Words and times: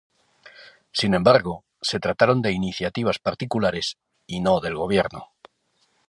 Sin 0.91 1.13
embargo, 1.13 1.63
se 1.79 1.99
trataron 1.99 2.41
de 2.41 2.53
iniciativas 2.53 3.19
particulares 3.19 3.99
y 4.25 4.39
no 4.39 4.59
del 4.59 4.75
gobierno. 4.75 5.27